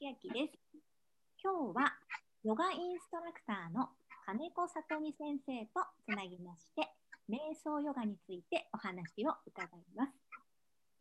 [0.00, 0.56] 千秋です。
[1.44, 1.92] 今日は
[2.42, 3.90] ヨガインストラクターの
[4.24, 6.88] 金子さとみ先生とつなぎまして、
[7.28, 10.12] 瞑想ヨガについてお話を伺います。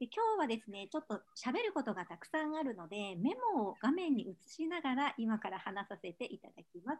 [0.01, 6.99] で今日はですね、ちょっと喋ることがたくさんあるので、メモを画面に映しながら今から話させていただきま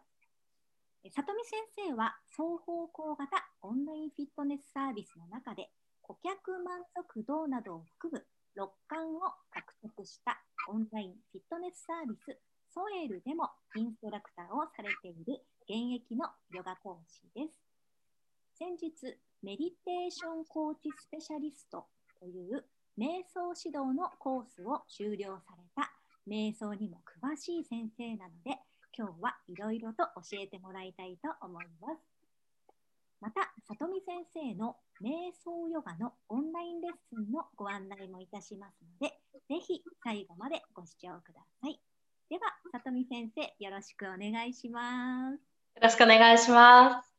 [1.04, 1.60] 里見先
[1.92, 3.28] 生は双方向型
[3.60, 5.68] オンラインフィットネスサービスの中で
[6.00, 8.24] 顧客満足度などを含む
[8.56, 9.20] 6冠を
[9.50, 12.38] 獲得したオンラインフィットネスサービス
[12.72, 17.54] ソエルでもインストラクターをされている現役のヨガ講師です。
[18.58, 21.86] 先日、メディテーションコーチスペシャリスト
[22.20, 22.64] という
[22.98, 25.90] 瞑想指導のコースを修了された
[26.28, 28.58] 瞑想にも詳しい先生なので、
[28.96, 32.10] 今日はいろいろと教えてもらいたいと思います。
[33.20, 39.19] また、里見先生の瞑想ヨガのオンラインレッスンのご案内もいたしますので、
[39.50, 41.80] ぜひ最後までご視聴ください。
[42.30, 45.34] では、里見先生、よろしくお願いします。
[45.34, 45.38] よ
[45.82, 47.10] ろしくお願いします。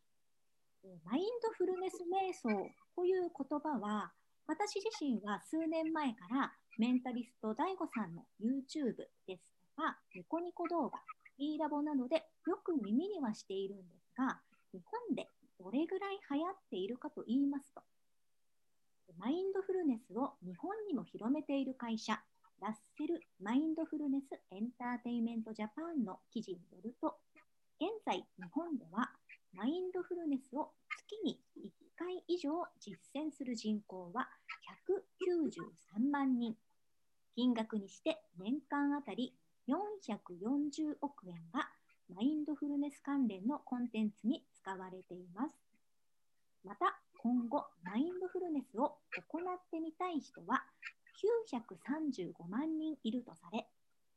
[1.04, 4.14] マインドフルネス瞑想という言葉は、
[4.48, 8.96] 私自身は数年前からメンタリスト DAIGO さんの YouTube
[9.28, 9.44] です
[9.76, 11.02] とか、ニコニコ動画、
[11.38, 14.40] e ラボなどでよく耳にはしているんですが、
[14.72, 15.28] 日本で
[15.60, 17.82] どれぐらい流行っているかと言いますと、
[19.18, 22.22] マインドフルネスを日本にも広めている会社、
[22.62, 27.18] ラッセル・マインドフルネス・エンターテインメント・ジャパンの記事によると、
[27.80, 29.12] 現在日本では
[29.54, 34.30] マインドフルネスを月に1回以上実践する人口は
[35.98, 36.56] 193万人。
[37.36, 39.34] 金額にして年間あたり
[39.68, 41.70] 440億円が
[42.14, 45.56] マインドフルネス関連のコンテンツに使われています。
[46.64, 48.98] また、今後、マインドフルネスを
[49.30, 50.66] 行ってみたい人は
[51.46, 53.68] 935万人いるとされ、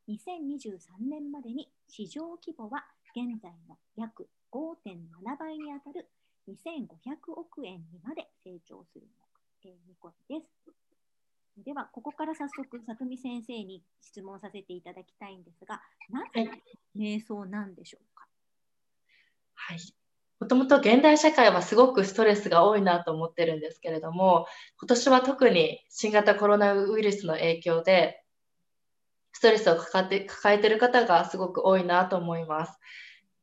[0.09, 6.09] 2023年までに市場規模は現在の約5.7倍にあたる
[6.49, 9.07] 2500億円にまで成長する
[9.87, 10.73] 見込みです。
[11.59, 16.49] では、ここから早速、里見先生に質問させていただきたいんですが、なぜ
[16.97, 18.27] 瞑想なんでしょうか？
[19.55, 20.04] はい。
[20.41, 24.47] もともと現代社会はすごくストレスが多いなと思ってるんですけれども、
[24.79, 28.23] 今年は特に新型コロナウイルスの影響で、
[29.33, 32.79] ストレスを抱えて抱えている方がすごく多いなと思います。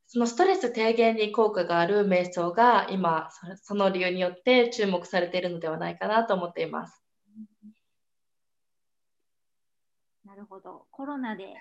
[0.06, 3.30] そのストレス低減に効果がある瞑想が今、
[3.62, 7.02] その理由によって注目されているのではないかなと思っています。
[10.24, 10.86] なるほど。
[10.90, 11.54] コロナで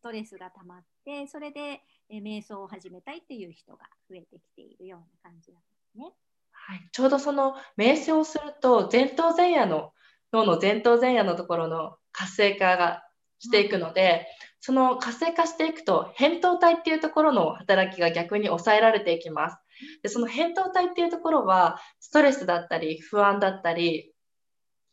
[0.00, 6.10] ストレスが溜まって、それで、え瞑想を始めたいっていう人が増えてきているような感じなんですね。
[6.52, 9.92] はい、ちょうどその瞑想をすると前頭前野の
[10.32, 13.04] 脳の前頭前野のところの活性化が
[13.40, 14.26] していくので、
[14.60, 19.58] その活性化していくと扁桃体っていうところの働きが逆に抑えられていきます。
[20.02, 24.14] でその扁桃体っていうところはストレスだったり不安だったり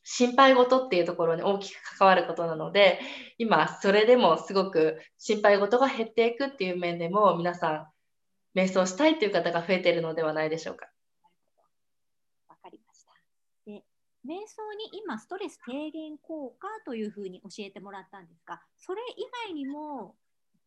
[0.09, 3.01] 心配事っていうところに大きく関わることなので、
[3.37, 7.91] 今、それでもすごく心配事が減っていくっていう面でも、皆さ
[8.55, 10.87] ん、瞑想したいという方が増えているのではないでしょうか。
[12.47, 13.11] わかりました。
[13.65, 13.83] で、
[14.25, 20.15] 瞑想に今、ストレス低減効果というふうに教えてもらったんですが、それ以外にも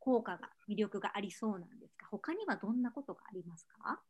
[0.01, 4.03] 効果が、魅力がありそうなんですが、他にはどんなことがありますか？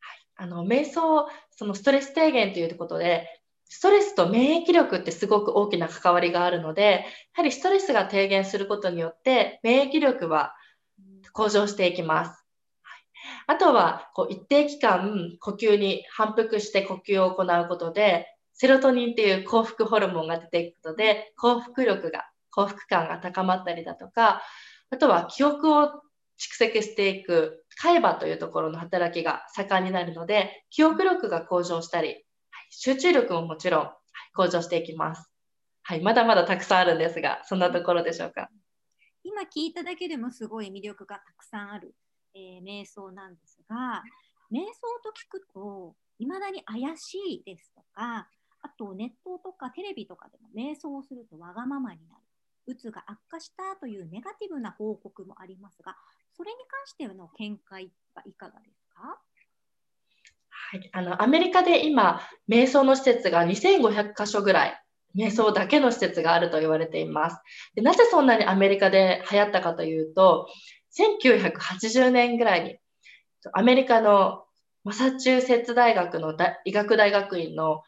[0.00, 7.00] はい、あの瞑想、そのストレス低減ということで、ストレスと免疫力ってすごく大きな関わりがあるので、や
[7.34, 10.54] はりストレスが低減することによって、免疫力は
[11.32, 12.44] 向上していきます。
[13.46, 24.42] あとは、こう一定期間、呼吸に反復して呼吸を行うことで、セロトニンっていう幸福ホルモンが出ていくことで、幸福力が、幸福感が高まったりだとか、
[24.90, 25.84] あとは記憶を
[26.38, 32.24] 蓄積していく海馬というところの働きが盛んになるので、記憶力が向上したり、
[32.70, 33.90] 集中力ももちろん
[34.34, 35.30] 向上していきます。
[35.82, 38.48] はい、まだまだたくさんあるんですが、そんなところでしょうか。
[39.24, 41.94] 今聞いただけでもすごい魅力がたくさんある、
[42.34, 44.02] えー、瞑想なんですが、
[44.52, 44.64] 瞑想
[45.02, 48.28] と聞くと、いまだに怪しいですとか、
[48.60, 52.22] あとネットとかテレビとかでも瞑想をするとわがままになる、
[52.66, 55.96] うつが悪化したというネガティブな報告もありますが、
[56.36, 59.20] それに関しての見解はいかがですか？
[60.70, 64.82] はい、あのアメリカで今、瞑想の施設が2500箇所ぐらい、
[65.16, 67.40] 瞑想だけの施設があると言われています。
[67.74, 70.46] でなぜそんなにアメリカで流行ったかというと、
[70.98, 72.76] 1980年ぐらいに、
[73.54, 74.44] アメリカの
[74.84, 76.36] マサチューセッツ大学の
[76.66, 77.82] 医学大学院の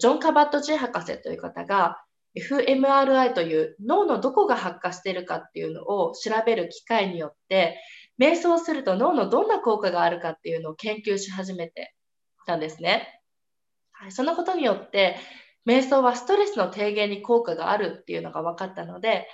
[0.00, 2.02] ジョン・カバット・ジ博士という方が、
[2.34, 7.78] fMRI という脳のどこが発火しているかっていうのを調べる機械によって
[8.18, 11.94] 瞑想すると脳のどんな効果があるかっていうのを研究し始めて
[12.46, 13.20] たんですね。
[13.92, 15.16] はい、そのことによって
[15.66, 19.28] 瞑想はストレスの低減に効果があるっていうのが分かったので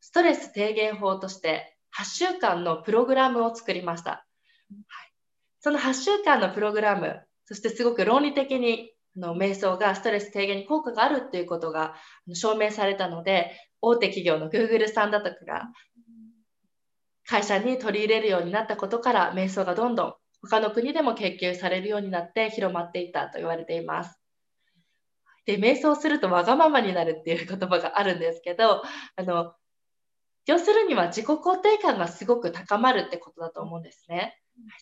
[0.00, 4.10] ストレス低減法として8週間のプログラムを作りました。
[4.10, 4.24] はい、
[5.60, 11.94] その8週間のプログラムそしてすごく論理的にの瞑想がストレス低減に効果があるっていうことが
[12.34, 15.62] 証明されたので大手企業の Google さんだとかが
[17.24, 20.14] 会社に取り入れるようになったことから瞑想がどんどん
[20.48, 24.20] 他の国でも研究されるようになって広まっていたと言われています。
[25.46, 28.82] で瞑想するとわがままになるっていう言葉があるんですけど
[29.14, 29.54] あの
[30.46, 34.38] 要するには自己肯定感がすごく高まるってことだと思うんですね。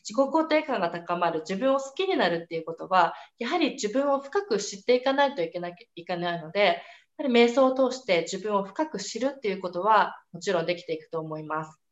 [0.09, 6.83] 自己肯定感が高まる自分を好きになるっていうことはやはり自分を深く知っていかないといけないいけないので
[7.19, 11.84] やはり瞑想を通して自分を深く知るっていうことはもちろんできていくと思います。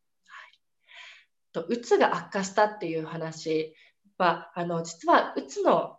[1.52, 3.74] とうつが悪化したっていう話
[4.18, 5.98] はあの実はうつの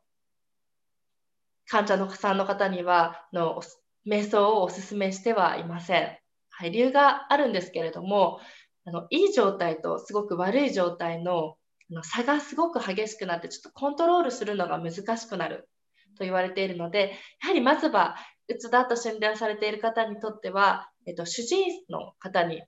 [1.68, 3.62] 患者のさんの方にはの
[4.08, 6.18] 瞑想をお勧めしてはいません。
[6.50, 8.40] はい、理由があるんですけれども
[8.86, 11.56] あのいい状態とすごく悪い状態の
[12.04, 15.70] 差がすごく激しくなってちょっとコントロールするのが難しくなる
[16.18, 18.16] と言われているのでやはりまずは
[18.48, 22.62] うつだと診断されている方にとっては、えっと、主治医の方に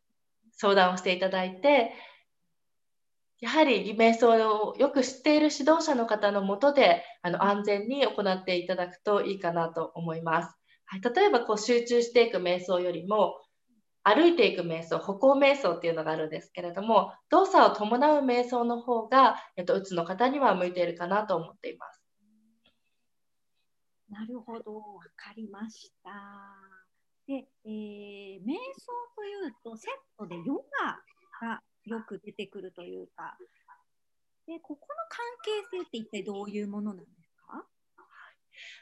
[0.54, 1.92] 相談をしていただいて
[3.46, 10.58] やはり瞑想をよく知っている指導者の方のもとであの安全に行っていただくといいかなと思います。
[10.86, 13.36] はい、例えばこう集中していく瞑想よりも
[14.04, 22.04] 歩いていく瞑想、歩行瞑想っていうのがあるんですけれども、動作を伴う瞑想の方が、えっと、うつの方には向いているかなと思っています。
[24.10, 24.82] なるほど、わ
[25.16, 26.10] かりました。
[27.28, 30.66] で、えー、瞑想というと、セットでヨ
[31.42, 33.38] ガがよく出てくるというか、
[34.48, 37.64] でここの関係性って一体どういうものなんですか？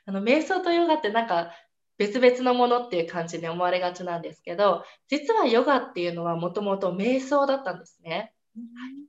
[0.05, 1.51] あの瞑想とヨガってなんか
[1.97, 8.33] 別々のものっていう感じに思われがちなんですけど実はヨガっていうのはもともと瞑想だったんですね。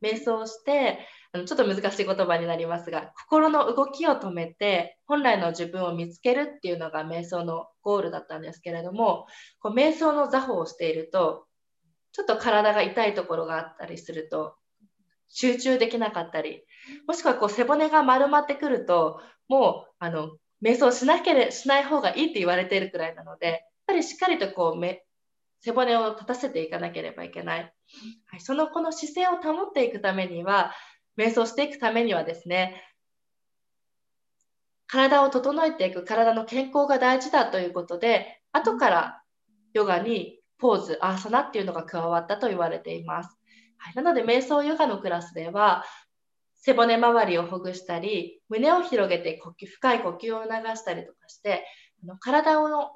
[0.02, 1.00] 瞑想して
[1.32, 9.26] あのちょっと難しい言葉になりますが心の動きを止めて本来の自分を見つけるっていうのが瞑想のゴールだったんですけれども
[9.60, 11.44] こう瞑想の座法をしていると
[12.14, 14.54] ちょっと体が痛いところがあったりすると
[15.28, 16.64] 集中できなかったり
[17.06, 24.98] もしくはこう背骨が丸まってくるともうあの瞑想しなけれしない方がいいって言われているくらいなので、やっぱりしっかりとこう
[25.60, 27.72] 背骨を立たせていかなければいけない。
[28.28, 30.72] はい、そのこの姿勢を保っていくためには、
[31.18, 32.82] 瞑想していくためにはですね、
[34.86, 39.22] 体を整えていく体の健康が大事だということで、後から
[39.74, 43.38] ヨガにポーズ、アーサナっていうのが加わったと言われています。
[43.78, 45.84] はい、なので、瞑想ヨガのクラスでは、
[46.54, 51.66] 背骨周りをほぐしたり、胸を広げて呼吸深い呼吸を促したりとかして、
[52.02, 52.92] あの体を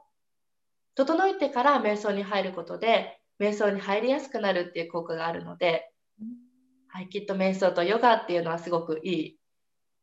[0.95, 5.91] 整えてから瞑想に入ることで、瞑想に入りやすくなるっていう効果があるので、
[6.89, 9.39] はい、きっと瞑想とヨガっていうのはすごくいい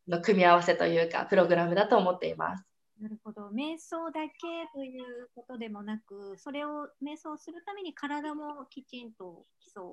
[0.07, 2.65] の組み合わせというか、プログラムだと思っています。
[3.00, 9.83] なるほど瞑想だけということでもなくそれを瞑想するために体もきちんと基礎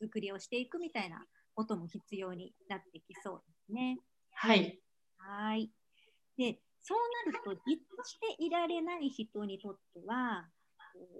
[0.00, 4.00] 作りをしていくみたいなことも必要になってきそうですね。
[4.32, 4.80] はい。
[5.18, 5.72] はい。
[6.36, 6.98] で、そう
[7.32, 10.50] なると、じっとしていられない人にとっては、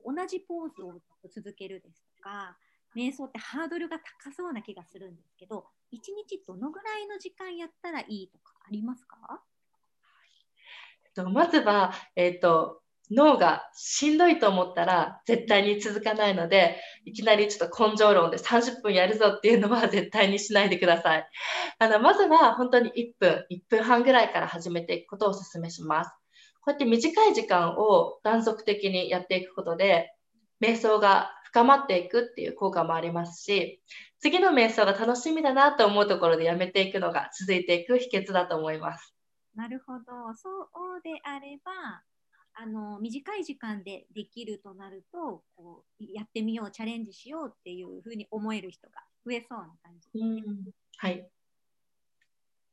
[0.05, 2.59] 同じポーズを続けるですとか、
[2.97, 9.45] 瞑想ってハードルが高そうな気がするんですけど、1日どのぐらいの時間やったらいいとかありますか、
[11.15, 12.81] とまずは、えーと
[13.11, 21.29] 脳がしんどいと思ったら絶対に続かないので、いきなりちょっと根性論で30分やるぞっていうのは絶対にしないでください。
[21.79, 26.11] あの、まずは本当に1分、1分半ぐらいから始めていくことをお勧めします。
[26.63, 30.11] こうやって短い時間を断続的にやっていくことで、
[30.63, 33.83] 瞑想が深まっていくっていう効果もありますし、
[34.19, 39.14] 次の瞑想が楽しみだなと思うところでやめていくのが続いていく秘訣だと思います。
[39.55, 40.35] なるほど。
[40.35, 40.69] そ
[40.99, 42.03] うであれば、
[42.57, 50.73] あの短い時間でできるとなるとこうやってみようチャレンジしようっていうふうに思える人が増えそうな感じですね。
[50.99, 51.29] はい、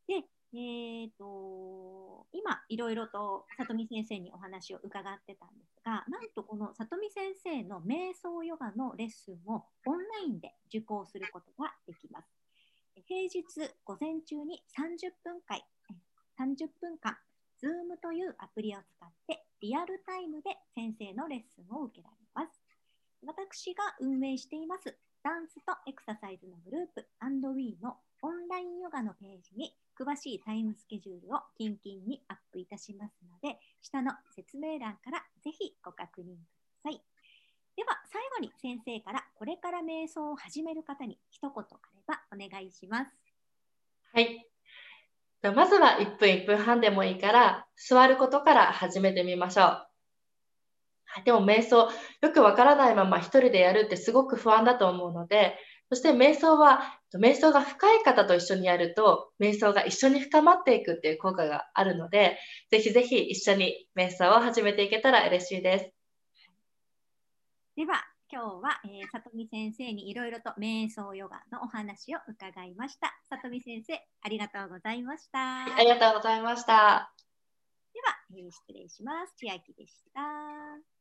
[0.08, 0.24] で、
[0.54, 12.28] えーと、今いろいろと里見先生にお話を伺ってたんですがなんとこの里見先生の瞑想ヨガのレッスンをオンラインで受講することができます。
[13.08, 13.44] 平日
[13.84, 15.60] 午前中に30分間
[16.42, 17.16] 30分間
[17.62, 22.64] Zoom というアプリを使ってリアルタイムで先生のレッスンを受けられます。
[23.24, 36.36] 私が運営していますダンスとエクササイズのグループアンドウィーのオンラインヨガのページに詳しいタイムスケジュールをキンキンにアップいたしますので、下の説明欄からぜひご確認くだ
[36.82, 37.02] さい。
[37.78, 41.64] では最後に先生からこれから瞑想を始める方に一言あ
[41.96, 43.12] ればお願いします。
[44.14, 44.51] はい。
[45.42, 49.88] まずは1分1分半でもいいから座ることから始めてみましょう。
[51.26, 51.90] でも瞑想
[52.22, 55.58] よくわからないまま一人でやるってすごく不安だと思うので、
[55.90, 62.38] そして瞑想は、瞑想が深い方と一緒にやると、瞑想が一緒に深まっていくっていう効果があるので、
[62.70, 65.92] ぜひぜひ一緒に瞑想を始めていけたら嬉しいです。
[67.76, 73.14] では、今日は、えー、里見先生にいろいろと瞑想ヨガのお話を伺いました。
[73.30, 75.66] 里見先生、ありがとうございました。
[75.66, 77.12] ありがとうございました。
[77.94, 79.34] では、えー、失礼します。
[79.36, 81.01] 千秋でした。